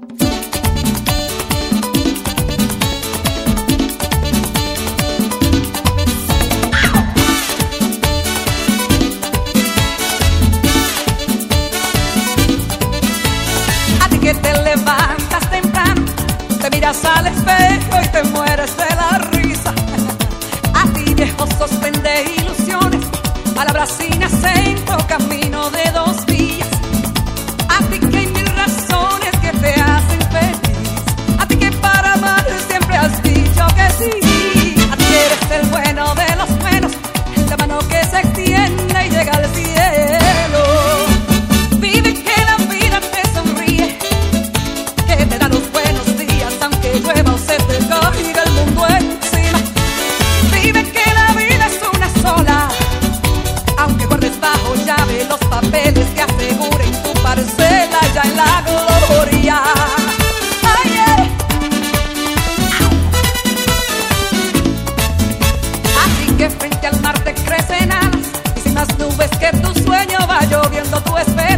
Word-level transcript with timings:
ti 14.08 14.18
que 14.18 14.34
te 14.34 14.52
levantas 14.62 15.50
temprano, 15.50 16.04
te 16.60 16.70
miras 16.70 17.04
al 17.04 17.26
espejo 17.26 18.00
y 18.00 18.08
te 18.08 18.22
mueres 18.30 18.76
de 18.76 18.94
la 18.94 19.18
risa. 19.32 19.74
A 20.74 20.86
ti 20.92 21.12
viejo 21.14 21.44
sostén 21.58 22.00
de 22.02 22.34
ilusiones, 22.36 23.04
palabras 23.52 23.90
sin 23.98 24.22
acento, 24.22 24.96
camino. 25.08 25.47
tú 71.02 71.16
esperas. 71.18 71.57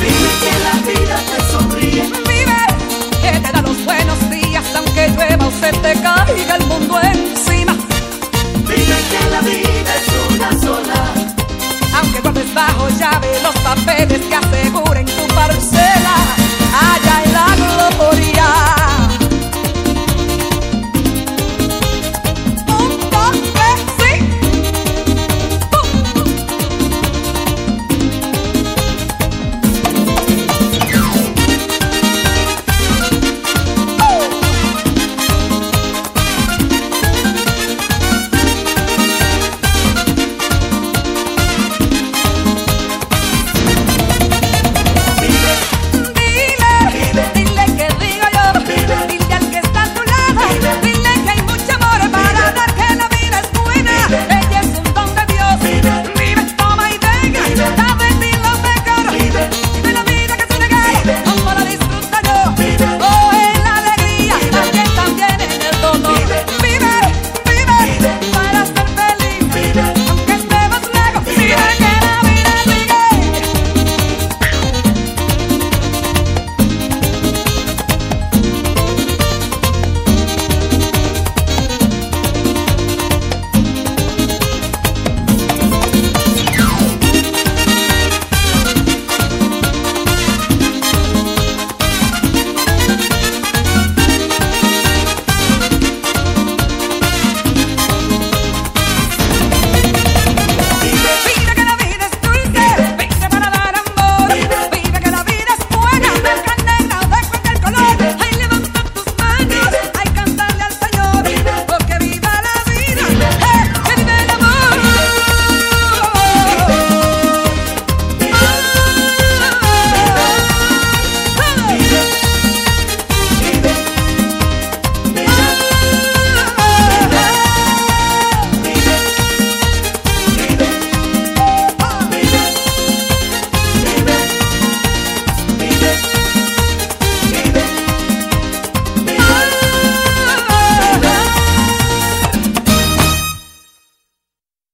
Vive 0.00 0.30
que 0.42 0.52
la 0.66 0.74
vida 0.88 1.16
te 1.30 1.38
sonríe. 1.52 2.02
Vive 2.28 2.60
que 3.22 3.32
te 3.40 3.52
da 3.52 3.60
los 3.62 3.84
buenos 3.84 4.18
días. 4.30 4.64
Aunque 4.74 5.08
llueva, 5.08 5.46
usted 5.46 5.74
te 5.82 5.92
caiga 6.00 6.56
el 6.56 6.66
mundo 6.66 7.00
encima. 7.02 7.74
Vive 8.68 8.98
que 9.10 9.30
la 9.30 9.40
vida 9.40 9.92
es 10.00 10.06
una 10.34 10.50
sola. 10.60 11.00
Aunque 11.98 12.20
cortes 12.20 12.54
bajo 12.54 12.88
llave 12.98 13.28
los 13.42 13.54
papeles. 13.56 14.05